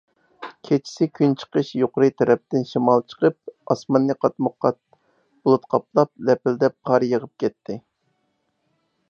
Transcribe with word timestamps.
كېچىسى 0.67 1.07
كۈنچىقىش 1.17 1.67
يۇقىرى 1.79 2.07
تەرەپتىن 2.21 2.65
شامال 2.69 3.03
چىقىپ، 3.13 3.53
ئاسماننى 3.75 4.17
قاتمۇقات 4.25 4.79
بۇلۇت 4.97 5.69
قاپلاپ، 5.77 6.13
لەپىلدەپ 6.31 6.79
قار 6.91 7.09
يېغىپ 7.13 7.35
كەتتى. 7.47 7.79